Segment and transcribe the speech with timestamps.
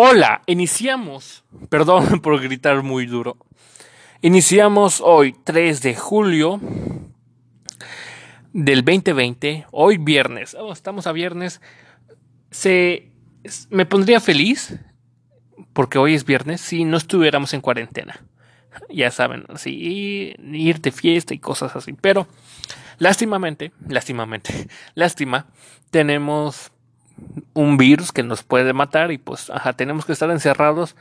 [0.00, 1.42] Hola, iniciamos.
[1.70, 3.36] Perdón por gritar muy duro.
[4.22, 6.60] Iniciamos hoy 3 de julio
[8.52, 10.54] del 2020, hoy viernes.
[10.54, 11.60] Oh, estamos a viernes.
[12.52, 13.10] Se
[13.70, 14.78] me pondría feliz
[15.72, 18.24] porque hoy es viernes si no estuviéramos en cuarentena.
[18.88, 22.28] Ya saben, así ir de fiesta y cosas así, pero
[22.98, 25.48] lástimamente, lástimamente, lástima,
[25.90, 26.70] tenemos
[27.54, 30.96] un virus que nos puede matar y pues ajá, tenemos que estar encerrados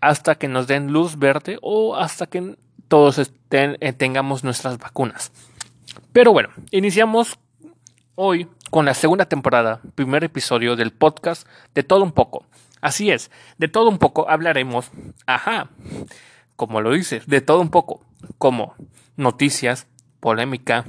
[0.00, 2.56] hasta que nos den luz verde o hasta que
[2.88, 5.32] todos estén, eh, tengamos nuestras vacunas.
[6.12, 7.38] Pero bueno, iniciamos
[8.14, 12.46] hoy con la segunda temporada, primer episodio del podcast de todo un poco.
[12.80, 14.90] Así es, de todo un poco hablaremos,
[15.26, 15.68] ajá,
[16.56, 18.04] como lo dices, de todo un poco,
[18.38, 18.74] como
[19.16, 19.86] noticias,
[20.20, 20.86] polémica,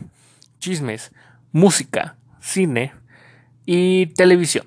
[0.60, 1.12] chismes,
[1.52, 2.94] música, cine
[3.66, 4.66] y televisión.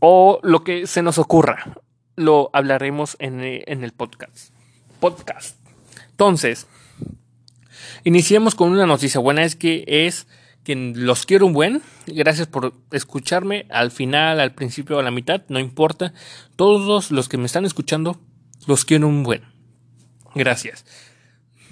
[0.00, 1.78] O lo que se nos ocurra,
[2.16, 4.52] lo hablaremos en, en el podcast.
[5.00, 5.58] Podcast.
[6.10, 6.66] Entonces,
[8.04, 10.26] iniciemos con una noticia buena, es que es
[10.66, 11.80] que los quiero un buen.
[12.06, 16.12] Gracias por escucharme al final, al principio, a la mitad, no importa.
[16.56, 18.20] Todos los que me están escuchando,
[18.66, 19.42] los quiero un buen.
[20.34, 20.84] Gracias.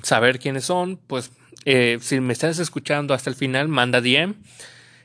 [0.02, 1.32] Saber quiénes son, pues
[1.64, 4.34] eh, si me estás escuchando hasta el final, manda DM.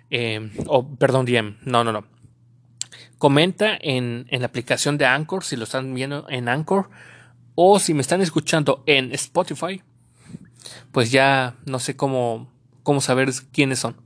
[0.09, 0.51] Eh,
[0.97, 1.57] perdón, DM.
[1.63, 2.05] No, no, no.
[3.17, 6.89] Comenta en, en la aplicación de Anchor, si lo están viendo en Anchor.
[7.55, 9.81] O si me están escuchando en Spotify,
[10.91, 12.49] pues ya no sé cómo,
[12.83, 13.97] cómo saber quiénes son.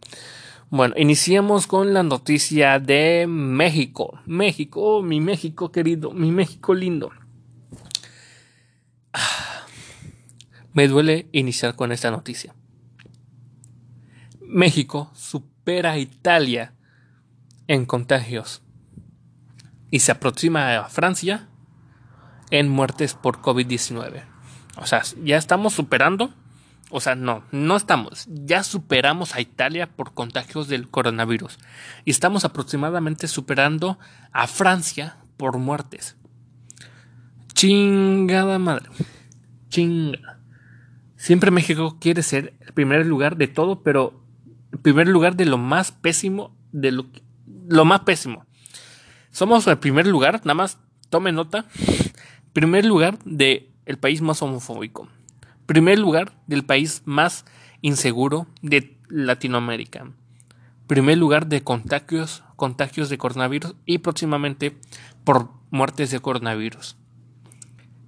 [0.69, 4.19] Bueno, iniciemos con la noticia de México.
[4.25, 7.11] México, mi México querido, mi México lindo.
[10.73, 12.55] Me duele iniciar con esta noticia.
[14.41, 15.11] México
[15.63, 16.73] supera a Italia
[17.67, 18.61] en contagios
[19.91, 21.47] y se aproxima a Francia
[22.51, 24.25] en muertes por COVID-19.
[24.75, 26.33] O sea, ya estamos superando,
[26.89, 31.57] o sea, no, no estamos, ya superamos a Italia por contagios del coronavirus
[32.03, 33.97] y estamos aproximadamente superando
[34.33, 36.17] a Francia por muertes.
[37.53, 38.89] Chingada madre.
[39.69, 40.41] Chingada.
[41.15, 44.22] Siempre México quiere ser el primer lugar de todo, pero
[44.81, 47.05] primer lugar de lo más pésimo, de lo,
[47.67, 48.45] lo más pésimo.
[49.31, 50.77] Somos el primer lugar, nada más
[51.09, 51.65] tome nota,
[52.53, 55.07] primer lugar de el país más homofóbico.
[55.65, 57.45] Primer lugar del país más
[57.81, 60.11] inseguro de Latinoamérica.
[60.87, 64.77] Primer lugar de contagios, contagios de coronavirus y próximamente
[65.23, 66.97] por muertes de coronavirus.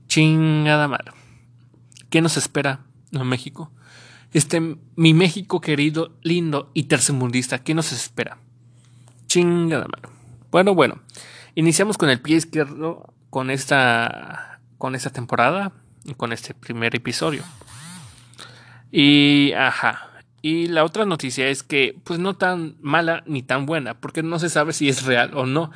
[0.07, 0.89] Chingada.
[2.09, 3.71] ¿Qué nos espera en México?
[4.33, 8.37] Este, mi México querido, lindo y tercermundista, ¿qué nos espera?
[9.27, 10.09] Chingada madre.
[10.51, 11.01] Bueno, bueno.
[11.55, 15.71] Iniciamos con el pie izquierdo con esta, con esta temporada
[16.03, 17.43] y con este primer episodio.
[18.91, 20.09] Y, ajá.
[20.41, 24.37] Y la otra noticia es que, pues no tan mala ni tan buena, porque no
[24.37, 25.71] se sabe si es real o no.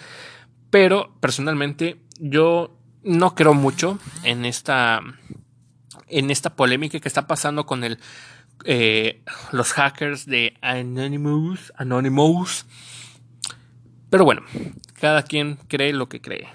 [0.69, 5.01] Pero personalmente yo no creo mucho en esta
[6.07, 7.99] en esta polémica que está pasando con el
[8.65, 9.21] eh,
[9.51, 12.65] los hackers de Anonymous, Anonymous.
[14.09, 14.41] Pero bueno,
[14.93, 16.47] cada quien cree lo que cree.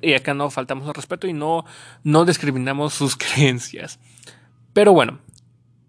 [0.00, 1.64] Y acá no faltamos al respeto y no,
[2.04, 3.98] no discriminamos sus creencias.
[4.72, 5.18] Pero bueno,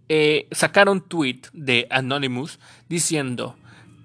[0.10, 2.60] eh, sacaron tweet de Anonymous
[2.90, 3.56] diciendo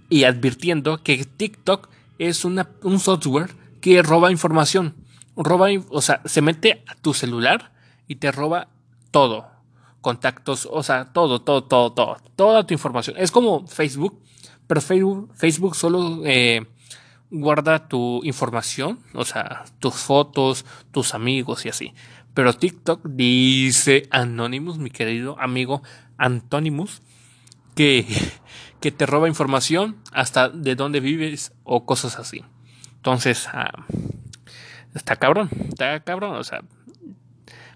[0.09, 4.95] y advirtiendo que TikTok es una, un software que roba información.
[5.37, 7.73] Roba, o sea, se mete a tu celular
[8.07, 8.69] y te roba
[9.11, 9.58] todo.
[10.01, 12.17] Contactos, o sea, todo, todo, todo, todo.
[12.37, 13.17] Toda tu información.
[13.19, 14.23] Es como Facebook,
[14.67, 16.67] pero Facebook, Facebook solo eh,
[17.31, 21.95] guarda tu información, o sea, tus fotos, tus amigos y así.
[22.35, 25.83] Pero TikTok dice Anonymous, mi querido amigo
[26.17, 27.03] Antonimus,
[27.75, 28.07] que,
[28.81, 32.45] que te roba información hasta de dónde vives o cosas así.
[32.97, 33.87] Entonces, ah,
[34.95, 36.35] está cabrón, está cabrón.
[36.37, 36.63] O sea,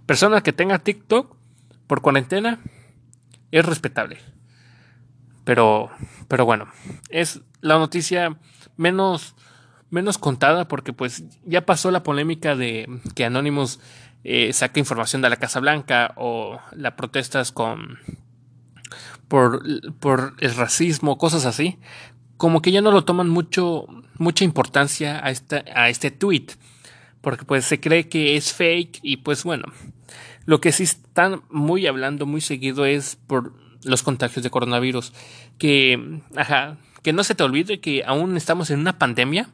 [0.07, 1.37] persona que tenga TikTok
[1.87, 2.59] por cuarentena
[3.51, 4.19] es respetable.
[5.45, 5.91] Pero,
[6.29, 6.69] pero bueno,
[7.09, 8.39] es la noticia
[8.77, 9.35] menos,
[9.91, 13.81] menos contada porque pues ya pasó la polémica de que Anonymous
[14.25, 17.99] eh, saca información de la Casa Blanca o las protestas con
[19.27, 19.63] por,
[19.99, 21.79] por el racismo, cosas así,
[22.37, 23.87] como que ya no lo toman mucho,
[24.19, 26.49] mucha importancia a, esta, a este tweet,
[27.21, 29.65] porque pues se cree que es fake y pues bueno,
[30.45, 33.55] lo que sí están muy hablando muy seguido es por
[33.85, 35.13] los contagios de coronavirus,
[35.59, 39.49] que, ajá, que no se te olvide que aún estamos en una pandemia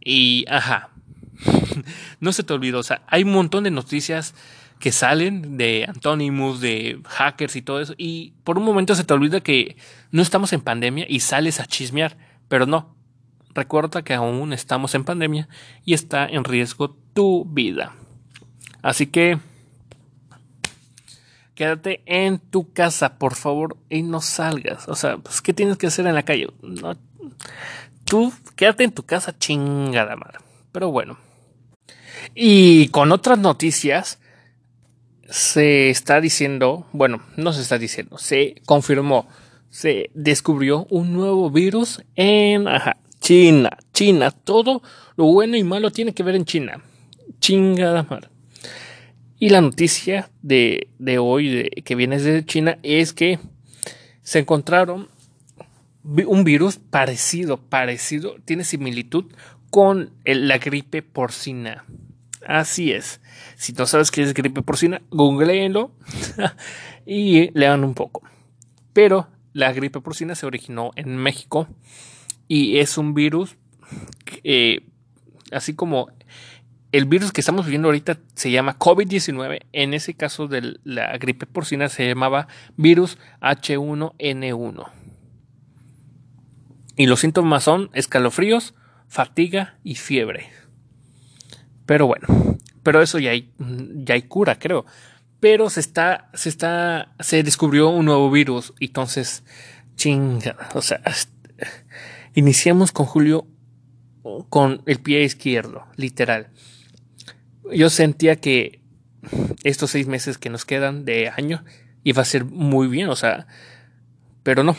[0.00, 0.90] Y, ajá,
[2.20, 4.34] no se te olvidó, o sea, hay un montón de noticias
[4.78, 9.14] que salen de Anonymous, de hackers y todo eso, y por un momento se te
[9.14, 9.76] olvida que
[10.12, 12.16] no estamos en pandemia y sales a chismear,
[12.48, 12.94] pero no.
[13.54, 15.48] Recuerda que aún estamos en pandemia
[15.84, 17.96] y está en riesgo tu vida.
[18.82, 19.38] Así que
[21.58, 24.88] quédate en tu casa, por favor, y no salgas.
[24.88, 26.46] O sea, pues, ¿qué tienes que hacer en la calle?
[26.62, 26.96] No,
[28.04, 30.38] tú quédate en tu casa, chingada madre.
[30.70, 31.18] Pero bueno.
[32.32, 34.20] Y con otras noticias,
[35.28, 39.26] se está diciendo, bueno, no se está diciendo, se confirmó,
[39.68, 42.66] se descubrió un nuevo virus en
[43.18, 43.76] China.
[43.92, 44.80] China, todo
[45.16, 46.80] lo bueno y malo tiene que ver en China.
[47.40, 48.28] Chingada madre.
[49.40, 50.88] Y la noticia de,
[51.20, 53.38] hoy de, que viene de China es que
[54.22, 55.08] se encontraron
[56.02, 59.26] un virus parecido, parecido, tiene similitud
[59.70, 61.84] con la gripe porcina.
[62.46, 63.20] Así es.
[63.56, 65.92] Si no sabes qué es gripe porcina, googleenlo
[67.06, 68.22] y lean un poco.
[68.92, 71.68] Pero la gripe porcina se originó en México
[72.48, 73.56] y es un virus,
[74.42, 74.80] eh,
[75.52, 76.08] así como
[76.92, 79.60] el virus que estamos viviendo ahorita se llama COVID-19.
[79.72, 84.90] En ese caso de la gripe porcina se llamaba virus H1N1.
[86.96, 88.74] Y los síntomas son escalofríos,
[89.06, 90.50] fatiga y fiebre.
[91.86, 92.26] Pero bueno,
[92.82, 94.84] pero eso ya hay, ya hay cura, creo.
[95.40, 98.72] Pero se está, se está, se descubrió un nuevo virus.
[98.80, 99.44] Entonces,
[99.94, 101.00] chinga, o sea,
[102.34, 103.46] iniciamos con Julio
[104.48, 106.50] con el pie izquierdo, literal
[107.72, 108.80] yo sentía que
[109.64, 111.64] estos seis meses que nos quedan de año
[112.04, 113.46] iba a ser muy bien, o sea,
[114.42, 114.76] pero no.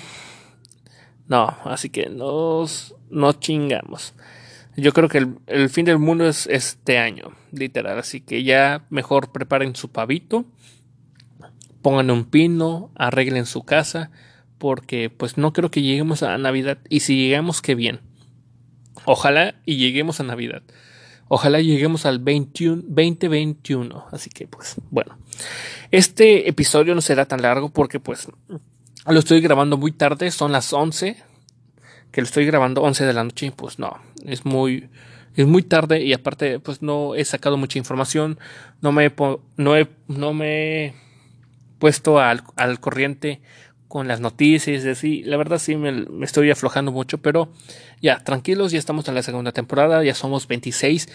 [1.27, 4.13] No, así que nos, no chingamos.
[4.75, 7.99] Yo creo que el, fin del mundo es este año, literal.
[7.99, 10.45] Así que ya mejor preparen su pavito,
[11.81, 14.09] pongan un pino, arreglen su casa,
[14.57, 16.79] porque pues no creo que lleguemos a Navidad.
[16.89, 17.99] Y si llegamos, qué bien.
[19.05, 20.63] Ojalá y lleguemos a Navidad.
[21.29, 24.07] Ojalá lleguemos al 21, 2021.
[24.11, 25.17] Así que pues bueno.
[25.91, 28.27] Este episodio no será tan largo porque pues
[29.07, 30.31] lo estoy grabando muy tarde.
[30.31, 31.15] Son las 11.
[32.11, 33.53] Que lo estoy grabando 11 de la noche.
[33.55, 33.97] Pues no.
[34.25, 34.89] Es muy...
[35.35, 38.39] Es muy tarde y aparte pues no he sacado mucha información.
[38.81, 39.13] No me
[39.55, 40.95] no he, no me
[41.77, 43.39] puesto al, al corriente
[43.89, 45.23] con las noticias y así.
[45.23, 47.51] La verdad sí me, estoy aflojando mucho, pero
[48.01, 51.09] ya, tranquilos, ya estamos en la segunda temporada, ya somos 26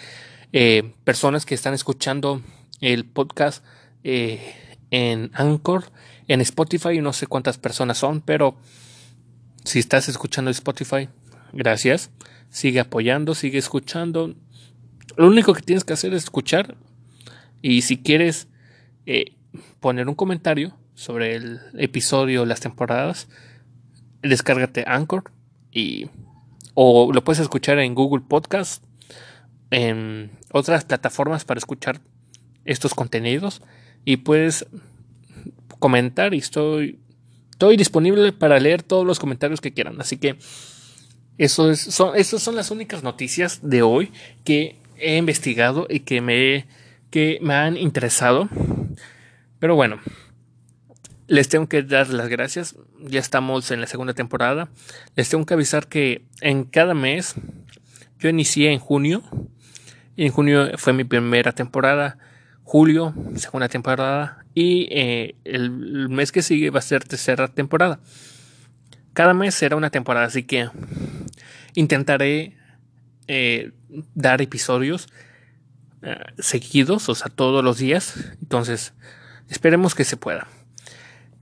[0.52, 2.42] eh, personas que están escuchando
[2.80, 3.64] el podcast
[4.02, 4.54] eh,
[4.90, 5.84] en Anchor,
[6.26, 8.56] en Spotify, no sé cuántas personas son, pero
[9.64, 11.08] si estás escuchando Spotify,
[11.52, 12.10] gracias.
[12.50, 14.34] Sigue apoyando, sigue escuchando.
[15.16, 16.76] Lo único que tienes que hacer es escuchar
[17.62, 18.48] y si quieres
[19.06, 19.36] eh,
[19.78, 23.28] poner un comentario, sobre el episodio, las temporadas,
[24.22, 25.32] descárgate Anchor
[25.70, 26.08] y
[26.74, 28.82] o lo puedes escuchar en Google Podcast,
[29.70, 32.00] en otras plataformas para escuchar
[32.64, 33.62] estos contenidos
[34.04, 34.66] y puedes
[35.78, 36.98] comentar y estoy
[37.50, 40.36] estoy disponible para leer todos los comentarios que quieran, así que
[41.38, 44.12] eso es, son, esas son las únicas noticias de hoy
[44.44, 46.66] que he investigado y que me,
[47.10, 48.48] que me han interesado.
[49.58, 49.98] Pero bueno,
[51.26, 52.76] les tengo que dar las gracias.
[52.98, 54.68] Ya estamos en la segunda temporada.
[55.16, 57.34] Les tengo que avisar que en cada mes,
[58.18, 59.22] yo inicié en junio.
[60.16, 62.18] Y en junio fue mi primera temporada.
[62.62, 64.44] Julio, segunda temporada.
[64.54, 65.70] Y eh, el
[66.08, 68.00] mes que sigue va a ser tercera temporada.
[69.12, 70.68] Cada mes será una temporada, así que
[71.74, 72.56] intentaré
[73.28, 73.72] eh,
[74.14, 75.08] dar episodios
[76.02, 78.14] eh, seguidos, o sea, todos los días.
[78.42, 78.92] Entonces,
[79.48, 80.48] esperemos que se pueda.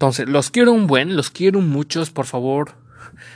[0.02, 2.72] Entonces, los quiero un buen, los quiero muchos, por favor.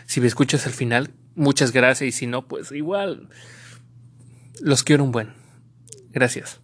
[0.06, 2.08] Si me escuchas al final, muchas gracias.
[2.08, 3.28] Y si no, pues igual.
[4.60, 5.32] Los quiero un buen.
[6.10, 6.58] Gracias.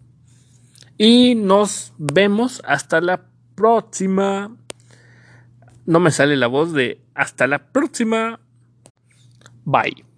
[0.97, 4.53] Y nos vemos hasta la próxima.
[5.85, 8.41] No me sale la voz de hasta la próxima.
[9.63, 10.12] Bye.